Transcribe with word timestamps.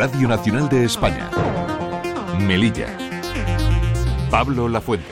Radio 0.00 0.28
Nacional 0.28 0.66
de 0.70 0.86
España. 0.86 1.28
Melilla. 2.38 2.86
Pablo 4.30 4.66
Lafuente. 4.66 5.04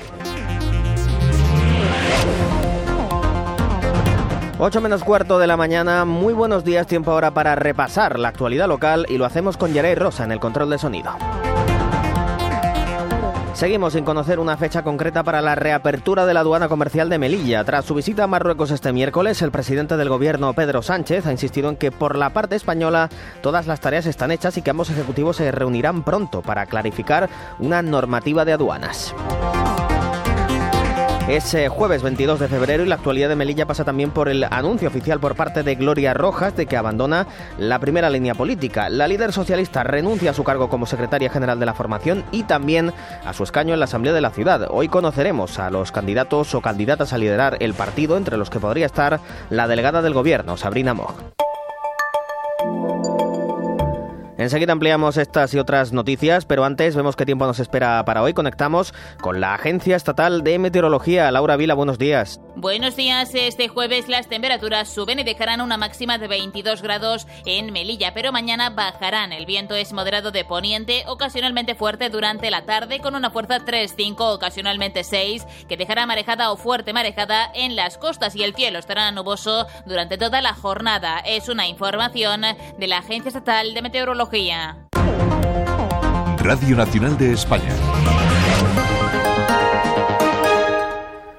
8 4.58 4.80
menos 4.80 5.04
cuarto 5.04 5.38
de 5.38 5.46
la 5.46 5.58
mañana, 5.58 6.06
muy 6.06 6.32
buenos 6.32 6.64
días, 6.64 6.86
tiempo 6.86 7.10
ahora 7.10 7.32
para 7.32 7.54
repasar 7.54 8.18
la 8.18 8.28
actualidad 8.28 8.66
local 8.66 9.04
y 9.10 9.18
lo 9.18 9.26
hacemos 9.26 9.58
con 9.58 9.74
Yeray 9.74 9.94
Rosa 9.94 10.24
en 10.24 10.32
el 10.32 10.40
control 10.40 10.70
de 10.70 10.78
sonido. 10.78 11.10
Seguimos 13.58 13.94
sin 13.94 14.04
conocer 14.04 14.38
una 14.38 14.56
fecha 14.56 14.84
concreta 14.84 15.24
para 15.24 15.42
la 15.42 15.56
reapertura 15.56 16.26
de 16.26 16.32
la 16.32 16.40
aduana 16.40 16.68
comercial 16.68 17.08
de 17.08 17.18
Melilla. 17.18 17.64
Tras 17.64 17.86
su 17.86 17.92
visita 17.92 18.22
a 18.22 18.26
Marruecos 18.28 18.70
este 18.70 18.92
miércoles, 18.92 19.42
el 19.42 19.50
presidente 19.50 19.96
del 19.96 20.08
gobierno, 20.08 20.52
Pedro 20.52 20.80
Sánchez, 20.80 21.26
ha 21.26 21.32
insistido 21.32 21.68
en 21.68 21.74
que 21.74 21.90
por 21.90 22.14
la 22.14 22.32
parte 22.32 22.54
española 22.54 23.08
todas 23.42 23.66
las 23.66 23.80
tareas 23.80 24.06
están 24.06 24.30
hechas 24.30 24.56
y 24.58 24.62
que 24.62 24.70
ambos 24.70 24.90
ejecutivos 24.90 25.38
se 25.38 25.50
reunirán 25.50 26.04
pronto 26.04 26.40
para 26.40 26.66
clarificar 26.66 27.28
una 27.58 27.82
normativa 27.82 28.44
de 28.44 28.52
aduanas. 28.52 29.12
Es 31.28 31.52
eh, 31.52 31.68
jueves 31.68 32.02
22 32.02 32.40
de 32.40 32.48
febrero 32.48 32.82
y 32.82 32.88
la 32.88 32.94
actualidad 32.94 33.28
de 33.28 33.36
Melilla 33.36 33.66
pasa 33.66 33.84
también 33.84 34.10
por 34.10 34.30
el 34.30 34.44
anuncio 34.44 34.88
oficial 34.88 35.20
por 35.20 35.36
parte 35.36 35.62
de 35.62 35.74
Gloria 35.74 36.14
Rojas 36.14 36.56
de 36.56 36.64
que 36.64 36.78
abandona 36.78 37.26
la 37.58 37.78
primera 37.78 38.08
línea 38.08 38.34
política. 38.34 38.88
La 38.88 39.06
líder 39.06 39.34
socialista 39.34 39.82
renuncia 39.82 40.30
a 40.30 40.34
su 40.34 40.42
cargo 40.42 40.70
como 40.70 40.86
secretaria 40.86 41.28
general 41.28 41.60
de 41.60 41.66
la 41.66 41.74
formación 41.74 42.24
y 42.32 42.44
también 42.44 42.94
a 43.26 43.34
su 43.34 43.44
escaño 43.44 43.74
en 43.74 43.80
la 43.80 43.84
Asamblea 43.84 44.14
de 44.14 44.22
la 44.22 44.30
Ciudad. 44.30 44.68
Hoy 44.70 44.88
conoceremos 44.88 45.58
a 45.58 45.70
los 45.70 45.92
candidatos 45.92 46.54
o 46.54 46.62
candidatas 46.62 47.12
a 47.12 47.18
liderar 47.18 47.58
el 47.60 47.74
partido, 47.74 48.16
entre 48.16 48.38
los 48.38 48.48
que 48.48 48.58
podría 48.58 48.86
estar 48.86 49.20
la 49.50 49.68
delegada 49.68 50.00
del 50.00 50.14
gobierno, 50.14 50.56
Sabrina 50.56 50.94
Moch. 50.94 51.20
Enseguida 54.38 54.72
ampliamos 54.72 55.16
estas 55.16 55.52
y 55.52 55.58
otras 55.58 55.92
noticias, 55.92 56.44
pero 56.46 56.64
antes 56.64 56.94
vemos 56.94 57.16
qué 57.16 57.26
tiempo 57.26 57.44
nos 57.44 57.58
espera 57.58 58.04
para 58.04 58.22
hoy. 58.22 58.34
Conectamos 58.34 58.94
con 59.20 59.40
la 59.40 59.54
Agencia 59.54 59.96
Estatal 59.96 60.44
de 60.44 60.60
Meteorología. 60.60 61.30
Laura 61.32 61.56
Vila, 61.56 61.74
buenos 61.74 61.98
días. 61.98 62.40
Buenos 62.60 62.96
días. 62.96 63.30
Este 63.34 63.68
jueves 63.68 64.08
las 64.08 64.26
temperaturas 64.26 64.88
suben 64.88 65.20
y 65.20 65.22
dejarán 65.22 65.60
una 65.60 65.76
máxima 65.76 66.18
de 66.18 66.26
22 66.26 66.82
grados 66.82 67.28
en 67.46 67.72
Melilla, 67.72 68.14
pero 68.14 68.32
mañana 68.32 68.70
bajarán. 68.70 69.32
El 69.32 69.46
viento 69.46 69.76
es 69.76 69.92
moderado 69.92 70.32
de 70.32 70.44
poniente, 70.44 71.04
ocasionalmente 71.06 71.76
fuerte 71.76 72.10
durante 72.10 72.50
la 72.50 72.64
tarde, 72.64 72.98
con 72.98 73.14
una 73.14 73.30
fuerza 73.30 73.64
3-5, 73.64 74.16
ocasionalmente 74.18 75.04
6, 75.04 75.46
que 75.68 75.76
dejará 75.76 76.04
marejada 76.06 76.50
o 76.50 76.56
fuerte 76.56 76.92
marejada 76.92 77.48
en 77.54 77.76
las 77.76 77.96
costas 77.96 78.34
y 78.34 78.42
el 78.42 78.56
cielo 78.56 78.80
estará 78.80 79.12
nuboso 79.12 79.68
durante 79.86 80.18
toda 80.18 80.42
la 80.42 80.54
jornada. 80.54 81.20
Es 81.20 81.48
una 81.48 81.68
información 81.68 82.40
de 82.76 82.86
la 82.88 82.98
Agencia 82.98 83.28
Estatal 83.28 83.72
de 83.72 83.82
Meteorología. 83.82 84.88
Radio 86.38 86.76
Nacional 86.76 87.16
de 87.18 87.34
España. 87.34 88.27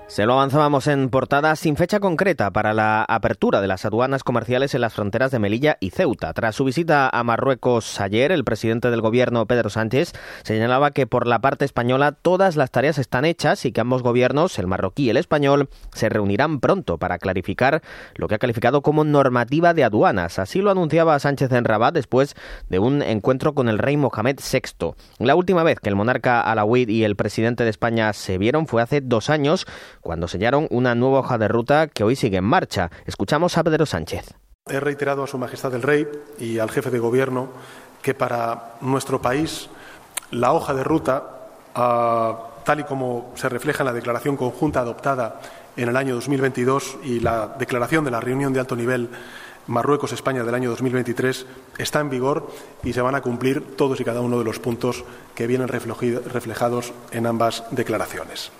Se 0.09 0.25
lo 0.25 0.33
avanzábamos 0.33 0.87
en 0.87 1.09
portada 1.09 1.55
sin 1.55 1.75
fecha 1.75 1.99
concreta 1.99 2.49
para 2.49 2.73
la 2.73 3.03
apertura 3.03 3.61
de 3.61 3.67
las 3.67 3.85
aduanas 3.85 4.23
comerciales 4.23 4.73
en 4.73 4.81
las 4.81 4.95
fronteras 4.95 5.29
de 5.29 5.37
Melilla 5.37 5.77
y 5.79 5.91
Ceuta. 5.91 6.33
Tras 6.33 6.55
su 6.55 6.63
visita 6.63 7.11
a 7.13 7.23
Marruecos 7.23 8.01
ayer, 8.01 8.31
el 8.31 8.43
presidente 8.43 8.89
del 8.89 9.01
gobierno, 9.01 9.45
Pedro 9.45 9.69
Sánchez, 9.69 10.13
señalaba 10.41 10.89
que 10.89 11.05
por 11.05 11.27
la 11.27 11.41
parte 11.41 11.63
española 11.63 12.13
todas 12.13 12.55
las 12.55 12.71
tareas 12.71 12.97
están 12.97 13.23
hechas 13.23 13.65
y 13.65 13.71
que 13.71 13.81
ambos 13.81 14.01
gobiernos, 14.01 14.57
el 14.57 14.65
marroquí 14.65 15.03
y 15.03 15.09
el 15.11 15.17
español, 15.17 15.69
se 15.93 16.09
reunirán 16.09 16.59
pronto 16.59 16.97
para 16.97 17.19
clarificar 17.19 17.83
lo 18.15 18.27
que 18.27 18.33
ha 18.33 18.39
calificado 18.39 18.81
como 18.81 19.03
normativa 19.03 19.75
de 19.75 19.83
aduanas. 19.83 20.39
Así 20.39 20.59
lo 20.59 20.71
anunciaba 20.71 21.19
Sánchez 21.19 21.51
en 21.51 21.65
Rabat 21.65 21.93
después 21.93 22.35
de 22.67 22.79
un 22.79 23.03
encuentro 23.03 23.53
con 23.53 23.69
el 23.69 23.77
rey 23.77 23.95
Mohamed 23.95 24.39
VI. 24.39 24.95
La 25.19 25.35
última 25.35 25.61
vez 25.61 25.79
que 25.79 25.89
el 25.89 25.95
monarca 25.95 26.41
alawí 26.41 26.85
y 26.87 27.03
el 27.03 27.15
presidente 27.15 27.63
de 27.63 27.69
España 27.69 28.11
se 28.13 28.39
vieron 28.39 28.65
fue 28.65 28.81
hace 28.81 29.01
dos 29.01 29.29
años 29.29 29.67
cuando 30.01 30.27
sellaron 30.27 30.67
una 30.69 30.95
nueva 30.95 31.19
hoja 31.19 31.37
de 31.37 31.47
ruta 31.47 31.87
que 31.87 32.03
hoy 32.03 32.15
sigue 32.15 32.37
en 32.37 32.45
marcha. 32.45 32.89
Escuchamos 33.05 33.57
a 33.57 33.63
Pedro 33.63 33.85
Sánchez. 33.85 34.33
He 34.67 34.79
reiterado 34.79 35.23
a 35.23 35.27
Su 35.27 35.37
Majestad 35.37 35.73
el 35.73 35.81
Rey 35.81 36.07
y 36.39 36.59
al 36.59 36.69
jefe 36.69 36.91
de 36.91 36.99
Gobierno 36.99 37.49
que 38.01 38.13
para 38.13 38.75
nuestro 38.81 39.21
país 39.21 39.69
la 40.31 40.53
hoja 40.53 40.73
de 40.73 40.83
ruta, 40.83 41.23
ah, 41.75 42.49
tal 42.63 42.81
y 42.81 42.83
como 42.83 43.31
se 43.35 43.49
refleja 43.49 43.83
en 43.83 43.87
la 43.87 43.93
declaración 43.93 44.37
conjunta 44.37 44.81
adoptada 44.81 45.41
en 45.75 45.89
el 45.89 45.97
año 45.97 46.15
2022 46.15 46.97
y 47.03 47.19
la 47.19 47.55
declaración 47.57 48.03
de 48.03 48.11
la 48.11 48.19
reunión 48.19 48.53
de 48.53 48.59
alto 48.59 48.75
nivel 48.75 49.09
Marruecos-España 49.67 50.43
del 50.43 50.55
año 50.55 50.71
2023 50.71 51.45
está 51.77 51.99
en 51.99 52.09
vigor 52.09 52.49
y 52.83 52.93
se 52.93 53.01
van 53.01 53.15
a 53.15 53.21
cumplir 53.21 53.75
todos 53.75 53.99
y 53.99 54.03
cada 54.03 54.21
uno 54.21 54.39
de 54.39 54.45
los 54.45 54.59
puntos 54.59 55.03
que 55.35 55.47
vienen 55.47 55.67
reflejados 55.67 56.91
en 57.11 57.27
ambas 57.27 57.63
declaraciones. 57.71 58.51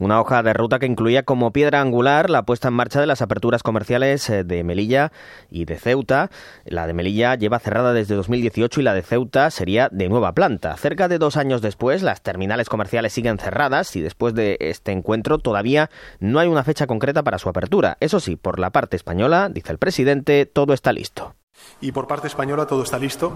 Una 0.00 0.20
hoja 0.20 0.44
de 0.44 0.52
ruta 0.52 0.78
que 0.78 0.86
incluía 0.86 1.24
como 1.24 1.52
piedra 1.52 1.80
angular 1.80 2.30
la 2.30 2.44
puesta 2.44 2.68
en 2.68 2.74
marcha 2.74 3.00
de 3.00 3.06
las 3.08 3.20
aperturas 3.20 3.64
comerciales 3.64 4.30
eh, 4.30 4.44
de 4.44 4.62
Melilla 4.62 5.10
y 5.50 5.64
de 5.64 5.76
Ceuta. 5.76 6.30
La 6.64 6.86
de 6.86 6.94
Melilla 6.94 7.34
lleva 7.34 7.58
cerrada 7.58 7.92
desde 7.92 8.14
2018 8.14 8.80
y 8.80 8.84
la 8.84 8.94
de 8.94 9.02
Ceuta 9.02 9.50
sería 9.50 9.88
de 9.90 10.08
nueva 10.08 10.34
planta. 10.34 10.76
Cerca 10.76 11.08
de 11.08 11.18
dos 11.18 11.36
años 11.36 11.62
después, 11.62 12.02
las 12.02 12.22
terminales 12.22 12.68
comerciales 12.68 13.12
siguen 13.12 13.38
cerradas 13.38 13.96
y 13.96 14.00
después 14.00 14.34
de 14.34 14.56
este 14.60 14.92
encuentro 14.92 15.38
todavía 15.38 15.90
no 16.20 16.38
hay 16.38 16.46
una 16.46 16.62
fecha 16.62 16.86
concreta 16.86 17.24
para 17.24 17.38
su 17.38 17.48
apertura. 17.48 17.96
Eso 17.98 18.20
sí, 18.20 18.36
por 18.36 18.60
la 18.60 18.70
parte 18.70 18.96
española, 18.96 19.48
dice 19.52 19.72
el 19.72 19.78
presidente, 19.78 20.46
todo 20.46 20.74
está 20.74 20.92
listo. 20.92 21.34
Y 21.80 21.90
por 21.90 22.06
parte 22.06 22.28
española 22.28 22.66
todo 22.66 22.84
está 22.84 23.00
listo 23.00 23.32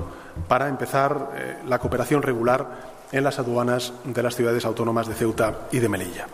para 0.46 0.68
empezar 0.68 1.30
eh, 1.34 1.56
la 1.66 1.80
cooperación 1.80 2.22
regular 2.22 3.01
en 3.12 3.24
las 3.24 3.38
aduanas 3.38 3.92
de 4.04 4.22
las 4.22 4.34
ciudades 4.34 4.64
autónomas 4.64 5.06
de 5.06 5.14
Ceuta 5.14 5.68
y 5.70 5.78
de 5.78 5.88
Melilla. 5.88 6.26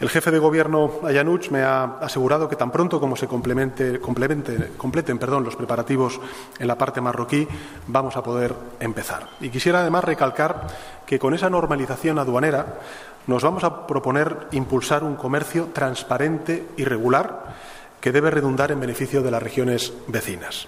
El 0.00 0.08
jefe 0.08 0.30
de 0.30 0.38
gobierno 0.38 0.92
Ayanuch 1.04 1.50
me 1.50 1.62
ha 1.62 1.98
asegurado 2.00 2.48
que 2.48 2.56
tan 2.56 2.70
pronto 2.70 2.98
como 2.98 3.16
se 3.16 3.26
completen 3.26 5.18
perdón, 5.18 5.44
los 5.44 5.56
preparativos 5.56 6.18
en 6.58 6.68
la 6.68 6.78
parte 6.78 7.02
marroquí, 7.02 7.46
vamos 7.86 8.16
a 8.16 8.22
poder 8.22 8.54
empezar. 8.80 9.28
Y 9.42 9.50
quisiera 9.50 9.80
además 9.80 10.04
recalcar 10.04 10.68
que 11.04 11.18
con 11.18 11.34
esa 11.34 11.50
normalización 11.50 12.18
aduanera 12.18 12.78
nos 13.26 13.42
vamos 13.42 13.62
a 13.62 13.86
proponer 13.86 14.48
impulsar 14.52 15.04
un 15.04 15.16
comercio 15.16 15.68
transparente 15.74 16.68
y 16.78 16.84
regular 16.84 17.54
que 18.00 18.10
debe 18.10 18.30
redundar 18.30 18.72
en 18.72 18.80
beneficio 18.80 19.20
de 19.20 19.30
las 19.30 19.42
regiones 19.42 19.92
vecinas. 20.08 20.66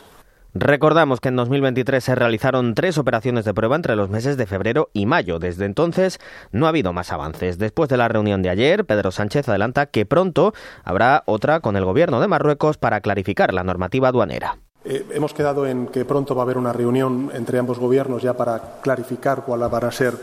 Recordamos 0.55 1.21
que 1.21 1.29
en 1.29 1.37
2023 1.37 2.05
se 2.05 2.15
realizaron 2.15 2.75
tres 2.75 2.99
operaciones 2.99 3.47
de 3.47 3.55
prueba 3.55 3.75
entre 3.75 3.97
los 3.97 4.11
meses 4.11 4.37
de 4.37 4.47
febrero 4.47 4.91
y 4.93 5.07
mayo. 5.07 5.39
Desde 5.39 5.65
entonces 5.65 6.21
no 6.51 6.67
ha 6.67 6.69
habido 6.69 6.93
más 6.93 7.11
avances. 7.11 7.57
Después 7.57 7.89
de 7.89 7.97
la 7.97 8.09
reunión 8.09 8.43
de 8.43 8.51
ayer, 8.51 8.85
Pedro 8.85 9.13
Sánchez 9.13 9.49
adelanta 9.49 9.87
que 9.87 10.05
pronto 10.05 10.53
habrá 10.85 11.23
otra 11.25 11.61
con 11.61 11.77
el 11.77 11.87
gobierno 11.87 12.21
de 12.21 12.29
Marruecos 12.29 12.77
para 12.77 13.01
clarificar 13.01 13.55
la 13.55 13.65
normativa 13.65 14.09
aduanera. 14.09 14.59
Eh, 14.85 15.07
hemos 15.13 15.33
quedado 15.33 15.67
en 15.67 15.87
que 15.87 16.05
pronto 16.05 16.35
va 16.35 16.43
a 16.43 16.45
haber 16.45 16.59
una 16.59 16.75
reunión 16.75 17.31
entre 17.33 17.59
ambos 17.59 17.79
gobiernos 17.79 18.21
ya 18.21 18.35
para 18.35 18.81
clarificar 18.83 19.45
cuál 19.47 19.63
va 19.73 19.79
a 19.79 19.93
ser 19.93 20.15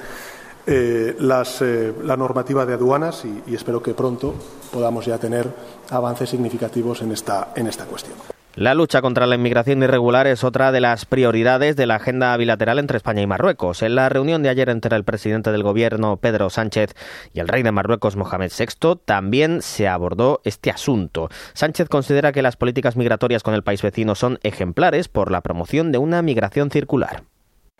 eh, 0.67 1.15
eh, 1.17 1.93
la 2.03 2.17
normativa 2.17 2.67
de 2.67 2.73
aduanas 2.75 3.25
y, 3.25 3.55
espero 3.55 3.81
que 3.81 3.95
pronto 3.95 4.35
podamos 4.71 5.07
ya 5.07 5.17
tener 5.17 5.47
avances 5.89 6.29
significativos 6.29 7.01
en 7.01 7.13
esta 7.13 7.85
cuestión. 7.89 8.38
La 8.55 8.73
lucha 8.73 9.01
contra 9.01 9.27
la 9.27 9.35
inmigración 9.35 9.83
irregular 9.83 10.25
es 10.25 10.43
otra 10.43 10.71
de 10.71 10.81
las 10.81 11.05
prioridades 11.05 11.75
de 11.75 11.85
la 11.85 11.95
agenda 11.95 12.35
bilateral 12.35 12.79
entre 12.79 12.97
España 12.97 13.21
y 13.21 13.27
Marruecos. 13.27 13.83
En 13.83 13.93
la 13.93 14.09
reunión 14.09 14.41
de 14.41 14.49
ayer 14.49 14.69
entre 14.69 14.95
el 14.95 15.03
presidente 15.03 15.51
del 15.51 15.61
gobierno, 15.61 16.17
Pedro 16.17 16.49
Sánchez, 16.49 16.95
y 17.31 17.41
el 17.41 17.47
rey 17.47 17.61
de 17.61 17.71
Marruecos, 17.71 18.15
Mohamed 18.15 18.51
VI, 18.51 19.01
también 19.05 19.61
se 19.61 19.87
abordó 19.87 20.41
este 20.43 20.71
asunto. 20.71 21.29
Sánchez 21.53 21.89
considera 21.89 22.31
que 22.31 22.41
las 22.41 22.57
políticas 22.57 22.97
migratorias 22.97 23.43
con 23.43 23.53
el 23.53 23.63
país 23.63 23.83
vecino 23.83 24.15
son 24.15 24.39
ejemplares 24.41 25.09
por 25.09 25.31
la 25.31 25.41
promoción 25.41 25.91
de 25.91 25.99
una 25.99 26.23
migración 26.23 26.71
circular. 26.71 27.23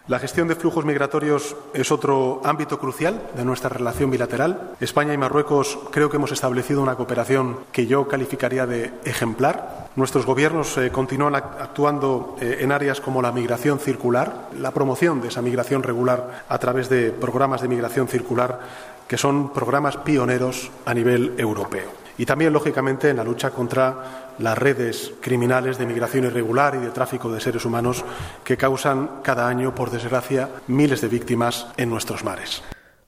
La 0.10 0.18
gestión 0.18 0.48
de 0.48 0.56
flujos 0.56 0.86
migratorios 0.86 1.56
es 1.72 1.92
otro 1.92 2.42
ámbito 2.44 2.80
crucial 2.80 3.22
de 3.36 3.46
nuestra 3.46 3.70
relación 3.70 4.10
bilateral. 4.10 4.72
España 4.80 5.14
y 5.14 5.20
Marruecos 5.20 5.78
creo 5.92 6.10
que 6.10 6.18
hemos 6.18 6.32
establecido 6.32 6.82
una 6.82 6.96
cooperación 6.96 7.60
que 7.72 7.86
yo 7.86 8.08
calificaría 8.08 8.66
de 8.66 8.92
ejemplar. 9.06 9.90
Nuestros 9.96 10.26
gobiernos 10.26 10.76
eh, 10.80 10.90
continúan 10.90 11.36
actuando 11.36 12.36
eh, 12.42 12.58
en 12.62 12.72
áreas 12.72 13.02
como 13.02 13.22
la 13.22 13.32
migración 13.32 13.78
circular, 13.78 14.50
la 14.58 14.72
promoción 14.72 15.22
de 15.22 15.28
esa 15.28 15.44
migración 15.44 15.84
regular 15.84 16.44
a 16.50 16.58
través 16.58 16.90
de 16.90 17.12
programas 17.12 17.62
de 17.62 17.68
migración 17.68 18.08
circular 18.08 18.62
que 19.08 19.18
son 19.20 19.54
programas 19.54 19.98
pioneros 19.98 20.72
a 20.86 20.94
nivel 20.96 21.36
europeo. 21.38 21.99
Y 22.20 22.26
también, 22.26 22.52
lógicamente, 22.52 23.10
en 23.10 23.16
la 23.16 23.24
lucha 23.24 23.52
contra 23.52 24.34
las 24.40 24.58
redes 24.58 25.14
criminales 25.22 25.78
de 25.78 25.86
migración 25.86 26.26
irregular 26.26 26.76
y 26.76 26.80
de 26.80 26.92
tráfico 26.92 27.32
de 27.32 27.40
seres 27.40 27.64
humanos 27.64 28.04
que 28.44 28.58
causan 28.58 29.22
cada 29.24 29.48
año, 29.48 29.74
por 29.74 29.90
desgracia, 29.90 30.50
miles 30.68 31.00
de 31.00 31.08
víctimas 31.08 31.68
en 31.78 31.90
nuestros 31.90 32.26
mares. 32.26 32.62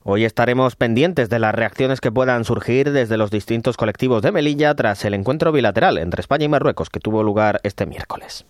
Hoy 0.03 0.23
estaremos 0.23 0.77
pendientes 0.77 1.27
de 1.27 1.39
las 1.39 1.53
reacciones 1.53 1.99
que 1.99 2.09
puedan 2.09 2.45
surgir 2.45 2.93
desde 2.93 3.17
los 3.17 3.31
distintos 3.31 3.75
colectivos 3.75 4.21
de 4.21 4.31
Melilla 4.31 4.73
tras 4.75 5.03
el 5.03 5.13
encuentro 5.13 5.51
bilateral 5.51 5.97
entre 5.97 6.21
España 6.21 6.45
y 6.45 6.49
Marruecos 6.49 6.89
que 6.89 7.01
tuvo 7.01 7.21
lugar 7.21 7.59
este 7.63 7.85
miércoles. 7.85 8.45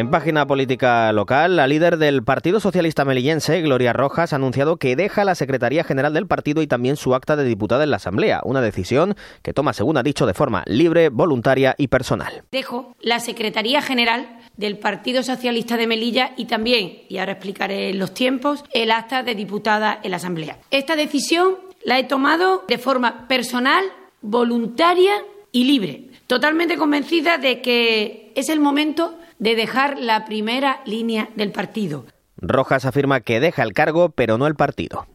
En 0.00 0.10
página 0.10 0.46
política 0.46 1.12
local, 1.12 1.56
la 1.56 1.66
líder 1.66 1.98
del 1.98 2.24
Partido 2.24 2.58
Socialista 2.58 3.04
Melillense, 3.04 3.60
Gloria 3.60 3.92
Rojas, 3.92 4.32
ha 4.32 4.36
anunciado 4.36 4.78
que 4.78 4.96
deja 4.96 5.26
la 5.26 5.34
Secretaría 5.34 5.84
General 5.84 6.14
del 6.14 6.26
partido 6.26 6.62
y 6.62 6.66
también 6.66 6.96
su 6.96 7.14
acta 7.14 7.36
de 7.36 7.44
diputada 7.44 7.84
en 7.84 7.90
la 7.90 7.96
Asamblea, 7.96 8.40
una 8.44 8.62
decisión 8.62 9.14
que 9.42 9.52
toma, 9.52 9.74
según 9.74 9.98
ha 9.98 10.02
dicho, 10.02 10.24
de 10.24 10.32
forma 10.32 10.62
libre, 10.64 11.10
voluntaria 11.10 11.74
y 11.76 11.88
personal. 11.88 12.44
Dejo 12.50 12.96
la 13.02 13.20
Secretaría 13.20 13.82
General 13.82 14.38
del 14.56 14.78
Partido 14.78 15.22
Socialista 15.22 15.76
de 15.76 15.86
Melilla 15.86 16.32
y 16.38 16.46
también, 16.46 17.02
y 17.10 17.18
ahora 17.18 17.32
explicaré 17.32 17.92
los 17.92 18.14
tiempos, 18.14 18.64
el 18.72 18.92
acta 18.92 19.22
de 19.22 19.34
diputada 19.34 20.00
en 20.02 20.12
la 20.12 20.16
Asamblea. 20.16 20.60
Esta 20.70 20.96
decisión 20.96 21.56
la 21.84 21.98
he 21.98 22.04
tomado 22.04 22.64
de 22.66 22.78
forma 22.78 23.28
personal, 23.28 23.84
voluntaria 24.22 25.12
y 25.52 25.64
libre, 25.64 26.10
totalmente 26.26 26.76
convencida 26.76 27.38
de 27.38 27.60
que 27.60 28.32
es 28.34 28.48
el 28.48 28.60
momento 28.60 29.18
de 29.38 29.54
dejar 29.54 29.98
la 29.98 30.24
primera 30.24 30.80
línea 30.84 31.30
del 31.34 31.52
partido. 31.52 32.06
Rojas 32.36 32.84
afirma 32.84 33.20
que 33.20 33.40
deja 33.40 33.62
el 33.62 33.72
cargo, 33.72 34.10
pero 34.10 34.38
no 34.38 34.46
el 34.46 34.54
partido. 34.54 35.06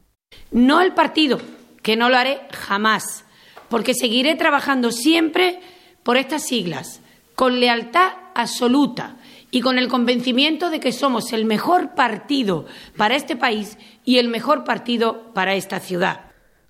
No 0.51 0.81
el 0.81 0.93
partido, 0.93 1.39
que 1.81 1.95
no 1.95 2.09
lo 2.09 2.17
haré 2.17 2.39
jamás, 2.51 3.25
porque 3.69 3.93
seguiré 3.93 4.35
trabajando 4.35 4.91
siempre 4.91 5.59
por 6.03 6.17
estas 6.17 6.43
siglas, 6.43 7.01
con 7.35 7.59
lealtad 7.59 8.13
absoluta 8.33 9.17
y 9.51 9.61
con 9.61 9.77
el 9.77 9.87
convencimiento 9.87 10.69
de 10.69 10.79
que 10.79 10.91
somos 10.91 11.33
el 11.33 11.45
mejor 11.45 11.95
partido 11.95 12.65
para 12.97 13.15
este 13.15 13.35
país 13.35 13.77
y 14.03 14.17
el 14.17 14.27
mejor 14.27 14.63
partido 14.63 15.33
para 15.33 15.55
esta 15.55 15.79
ciudad. 15.79 16.25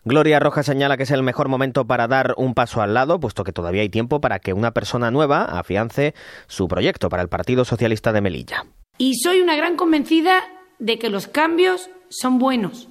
Gloria 0.08 0.40
Rojas 0.40 0.68
señala 0.68 0.98
que 0.98 1.04
es 1.04 1.10
el 1.10 1.24
mejor 1.24 1.50
momento 1.50 1.88
para 1.88 2.08
dar 2.08 2.36
un 2.38 2.54
paso 2.54 2.84
al 2.84 2.94
lado, 2.94 3.20
puesto 3.20 3.44
que 3.44 3.52
todavía 3.52 3.82
hay 3.82 3.90
tiempo 3.90 4.22
para 4.22 4.38
que 4.38 4.54
una 4.54 4.70
persona 4.70 5.10
nueva 5.10 5.46
afiance 5.46 6.14
su 6.46 6.68
proyecto 6.68 7.10
para 7.10 7.24
el 7.24 7.28
Partido 7.28 7.66
Socialista 7.66 8.14
de 8.14 8.22
Melilla. 8.22 8.68
Y 9.00 9.16
soy 9.16 9.42
una 9.42 9.56
gran 9.56 9.76
convencida 9.76 10.44
de 10.78 11.00
que 11.00 11.10
los 11.10 11.28
cambios 11.28 11.90
son 12.10 12.38
buenos, 12.38 12.88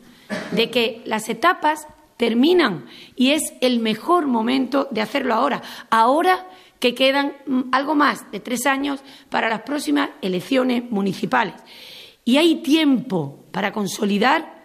de 0.50 0.72
que 0.72 1.02
las 1.04 1.28
etapas 1.28 1.86
terminan 2.16 2.86
y 3.14 3.30
es 3.30 3.42
el 3.60 3.78
mejor 3.78 4.26
momento 4.26 4.88
de 4.90 5.00
hacerlo 5.00 5.34
ahora. 5.34 5.62
Ahora 5.90 6.48
que 6.80 6.96
quedan 6.96 7.34
mm, 7.46 7.62
algo 7.70 7.94
más 7.94 8.28
de 8.32 8.40
tres 8.40 8.66
años 8.66 8.98
para 9.30 9.48
las 9.48 9.60
próximas 9.60 10.10
elecciones 10.20 10.90
municipales. 10.90 11.54
Y 12.24 12.38
hay 12.38 12.56
tiempo 12.56 13.38
para 13.52 13.70
consolidar 13.70 14.64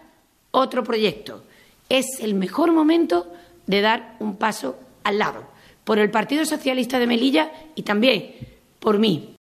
otro 0.50 0.84
proyecto 0.84 1.44
es 1.90 2.06
el 2.22 2.36
mejor 2.36 2.72
momento 2.72 3.34
de 3.68 3.82
dar 3.82 4.16
un 4.20 4.38
paso 4.38 4.80
al 5.04 5.20
lado, 5.20 5.44
por 5.84 6.00
el 6.00 6.12
Partido 6.12 6.46
Socialista 6.46 7.00
de 7.00 7.08
Melilla 7.08 7.52
y 7.76 7.84
también 7.84 8.36
por 8.80 9.00
mí. 9.00 9.36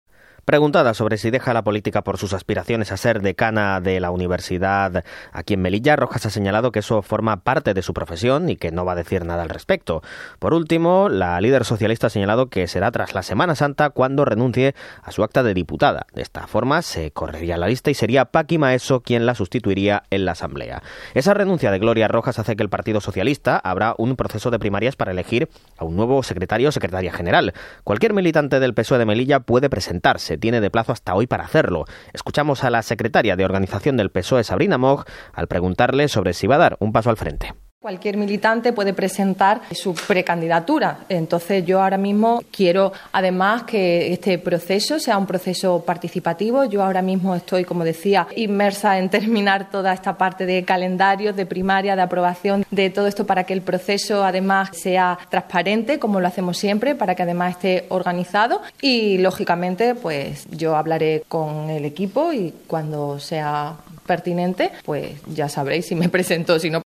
Preguntada 0.46 0.94
sobre 0.94 1.18
si 1.18 1.32
deja 1.32 1.56
la 1.56 1.64
política 1.64 2.04
por 2.04 2.20
sus 2.20 2.32
aspiraciones 2.34 2.92
a 2.92 2.98
ser 2.98 3.24
decana 3.24 3.82
de 3.82 4.00
la 4.00 4.12
universidad 4.12 5.04
aquí 5.34 5.56
en 5.56 5.62
Melilla, 5.64 5.96
Rojas 5.96 6.28
ha 6.28 6.30
señalado 6.30 6.72
que 6.72 6.80
eso 6.80 7.02
forma 7.02 7.38
parte 7.38 7.74
de 7.74 7.82
su 7.82 7.96
profesión 7.96 8.48
y 8.48 8.56
que 8.56 8.72
no 8.72 8.86
va 8.86 8.92
a 8.92 8.96
decir 8.96 9.26
nada 9.26 9.42
al 9.42 9.50
respecto. 9.50 10.04
Por 10.38 10.54
último, 10.54 11.10
la 11.10 11.42
líder 11.42 11.66
socialista 11.66 12.08
ha 12.08 12.10
señalado 12.12 12.52
que 12.52 12.68
será 12.68 12.92
tras 12.92 13.16
la 13.16 13.24
Semana 13.24 13.56
Santa 13.56 13.90
cuando 13.90 14.24
renuncie 14.24 14.76
a 15.02 15.12
su 15.12 15.24
acta 15.24 15.42
de 15.42 15.56
diputada. 15.56 16.06
De 16.14 16.22
esta 16.22 16.46
forma 16.46 16.84
se 16.84 17.10
correría 17.10 17.58
la 17.58 17.68
lista 17.68 17.90
y 17.90 17.96
sería 17.96 18.26
Paqui 18.26 18.60
Maeso 18.60 19.02
quien 19.02 19.26
la 19.26 19.34
sustituiría 19.34 20.04
en 20.12 20.26
la 20.26 20.34
Asamblea. 20.34 20.84
Esa 21.16 21.34
renuncia 21.34 21.72
de 21.72 21.80
Gloria 21.80 22.08
Rojas 22.08 22.38
hace 22.38 22.56
que 22.56 22.62
el 22.62 22.70
Partido 22.70 23.02
Socialista 23.02 23.58
habrá 23.58 23.96
un 23.98 24.16
proceso 24.16 24.52
de 24.52 24.60
primarias 24.60 24.96
para 24.96 25.12
elegir 25.12 25.50
a 25.76 25.86
un 25.86 25.96
nuevo 25.96 26.22
secretario 26.22 26.70
o 26.70 26.72
secretaria 26.72 27.12
general. 27.12 27.56
Cualquier 27.84 28.14
militante 28.14 28.60
del 28.60 28.76
PSOE 28.76 29.00
de 29.00 29.06
Melilla 29.08 29.40
puede 29.40 29.72
presentarse 29.72 30.35
tiene 30.38 30.62
de 30.62 30.72
plazo 30.72 30.92
hasta 30.92 31.16
hoy 31.16 31.28
para 31.28 31.46
hacerlo. 31.46 31.86
Escuchamos 32.14 32.64
a 32.64 32.70
la 32.70 32.82
secretaria 32.82 33.36
de 33.36 33.46
organización 33.46 33.98
del 33.98 34.12
PSOE, 34.12 34.44
Sabrina 34.44 34.78
Mog, 34.78 35.06
al 35.34 35.48
preguntarle 35.48 36.08
sobre 36.08 36.34
si 36.34 36.48
va 36.48 36.56
a 36.56 36.60
dar 36.60 36.78
un 36.80 36.92
paso 36.92 37.10
al 37.10 37.18
frente. 37.18 37.54
Cualquier 37.86 38.18
militante 38.18 38.74
puede 38.74 38.96
presentar 38.96 39.62
su 39.72 39.94
precandidatura. 39.94 41.02
Entonces, 41.08 41.64
yo 41.68 41.84
ahora 41.84 42.00
mismo 42.00 42.42
quiero, 42.52 42.92
además, 43.12 43.62
que 43.62 44.12
este 44.12 44.40
proceso 44.40 45.00
sea 45.00 45.20
un 45.20 45.28
proceso 45.28 45.84
participativo. 45.86 46.66
Yo 46.66 46.84
ahora 46.84 47.04
mismo 47.04 47.36
estoy, 47.36 47.64
como 47.64 47.84
decía, 47.84 48.26
inmersa 48.36 48.98
en 48.98 49.10
terminar 49.10 49.70
toda 49.70 49.94
esta 49.94 50.18
parte 50.18 50.48
de 50.48 50.64
calendarios, 50.66 51.36
de 51.36 51.46
primaria, 51.46 51.96
de 51.96 52.02
aprobación, 52.02 52.66
de 52.72 52.90
todo 52.90 53.06
esto 53.06 53.28
para 53.28 53.44
que 53.44 53.54
el 53.54 53.62
proceso, 53.62 54.24
además, 54.24 54.70
sea 54.74 55.20
transparente, 55.30 56.00
como 56.00 56.20
lo 56.20 56.28
hacemos 56.28 56.58
siempre, 56.58 56.96
para 56.96 57.14
que 57.14 57.22
además 57.22 57.52
esté 57.52 57.86
organizado. 57.90 58.64
Y, 58.82 59.20
lógicamente, 59.20 59.94
pues 59.94 60.48
yo 60.50 60.76
hablaré 60.76 61.22
con 61.28 61.70
el 61.70 61.86
equipo 61.86 62.34
y 62.34 62.52
cuando 62.66 63.20
sea 63.20 63.76
pertinente, 64.08 64.72
pues 64.86 65.12
ya 65.28 65.50
sabréis 65.50 65.86
si 65.86 65.94
me 65.94 66.10
presento, 66.16 66.58
si 66.58 66.72
no, 66.72 66.85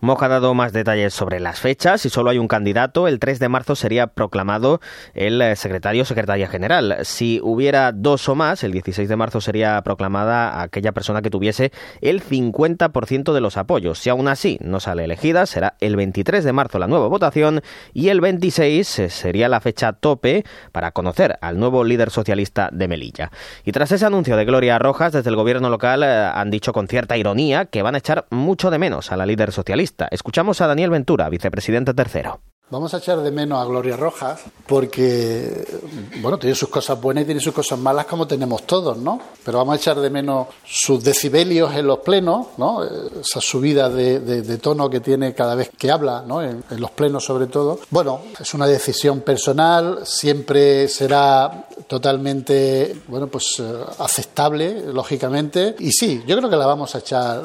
Moja 0.00 0.26
ha 0.26 0.28
dado 0.28 0.54
más 0.54 0.72
detalles 0.72 1.12
sobre 1.12 1.40
las 1.40 1.58
fechas. 1.58 2.02
Si 2.02 2.08
solo 2.08 2.30
hay 2.30 2.38
un 2.38 2.46
candidato, 2.46 3.08
el 3.08 3.18
3 3.18 3.40
de 3.40 3.48
marzo 3.48 3.74
sería 3.74 4.06
proclamado 4.06 4.80
el 5.12 5.42
eh, 5.42 5.56
secretario 5.56 6.02
o 6.02 6.04
secretaria 6.04 6.46
general. 6.46 6.98
Si 7.02 7.40
hubiera 7.42 7.90
dos 7.90 8.28
o 8.28 8.36
más, 8.36 8.62
el 8.62 8.70
16 8.70 9.08
de 9.08 9.16
marzo 9.16 9.40
sería 9.40 9.82
proclamada 9.82 10.62
aquella 10.62 10.92
persona 10.92 11.20
que 11.20 11.30
tuviese 11.30 11.72
el 12.00 12.22
50% 12.22 13.32
de 13.32 13.40
los 13.40 13.56
apoyos. 13.56 13.98
Si 13.98 14.08
aún 14.08 14.28
así 14.28 14.58
no 14.62 14.78
sale 14.78 15.02
elegida, 15.02 15.46
será 15.46 15.74
el 15.80 15.96
23 15.96 16.44
de 16.44 16.52
marzo 16.52 16.78
la 16.78 16.86
nueva 16.86 17.08
votación 17.08 17.62
y 17.92 18.10
el 18.10 18.20
26 18.20 18.98
eh, 19.00 19.10
sería 19.10 19.48
la 19.48 19.60
fecha 19.60 19.94
tope 19.94 20.44
para 20.70 20.92
conocer 20.92 21.38
al 21.40 21.58
nuevo 21.58 21.82
líder 21.82 22.10
socialista 22.10 22.70
de 22.72 22.86
Melilla. 22.86 23.32
Y 23.64 23.72
tras 23.72 23.90
ese 23.90 24.06
anuncio 24.06 24.36
de 24.36 24.44
Gloria 24.44 24.78
Rojas, 24.78 25.12
desde 25.12 25.30
el 25.30 25.36
gobierno 25.36 25.70
local 25.70 26.04
eh, 26.04 26.30
han 26.32 26.52
dicho 26.52 26.72
con 26.72 26.86
cierta 26.86 27.16
ironía 27.16 27.64
que 27.64 27.82
van 27.82 27.96
a 27.96 27.98
echar 27.98 28.26
mucho 28.30 28.70
de 28.70 28.78
menos 28.78 29.10
a 29.10 29.16
la 29.16 29.26
líder 29.26 29.50
socialista 29.50 29.87
Escuchamos 30.10 30.60
a 30.60 30.66
Daniel 30.66 30.90
Ventura, 30.90 31.28
vicepresidente 31.28 31.94
tercero. 31.94 32.40
Vamos 32.70 32.92
a 32.92 32.98
echar 32.98 33.22
de 33.22 33.30
menos 33.30 33.58
a 33.62 33.64
Gloria 33.64 33.96
Rojas 33.96 34.40
porque, 34.66 35.66
bueno, 36.20 36.38
tiene 36.38 36.54
sus 36.54 36.68
cosas 36.68 37.00
buenas 37.00 37.22
y 37.22 37.24
tiene 37.24 37.40
sus 37.40 37.54
cosas 37.54 37.78
malas 37.78 38.04
como 38.04 38.26
tenemos 38.26 38.66
todos, 38.66 38.98
¿no? 38.98 39.18
Pero 39.42 39.56
vamos 39.56 39.72
a 39.72 39.76
echar 39.76 39.98
de 39.98 40.10
menos 40.10 40.48
sus 40.66 41.02
decibelios 41.02 41.74
en 41.74 41.86
los 41.86 42.00
plenos, 42.00 42.48
¿no? 42.58 42.84
Esa 42.84 43.40
subida 43.40 43.88
de, 43.88 44.58
tono 44.58 44.90
que 44.90 45.00
tiene 45.00 45.32
cada 45.32 45.54
vez 45.54 45.70
que 45.78 45.90
habla, 45.90 46.22
¿no? 46.26 46.42
En, 46.42 46.62
en, 46.70 46.80
los 46.80 46.90
plenos 46.90 47.24
sobre 47.24 47.46
todo. 47.46 47.80
Bueno, 47.88 48.20
es 48.38 48.52
una 48.52 48.66
decisión 48.66 49.20
personal, 49.20 50.00
siempre 50.04 50.88
será 50.88 51.68
totalmente, 51.86 53.02
bueno, 53.08 53.28
pues 53.28 53.60
eh, 53.60 53.72
aceptable, 53.98 54.92
lógicamente. 54.92 55.74
Y 55.78 55.90
sí, 55.92 56.22
yo 56.26 56.36
creo 56.36 56.50
que 56.50 56.56
la 56.56 56.66
vamos 56.66 56.94
a 56.94 56.98
echar, 56.98 57.42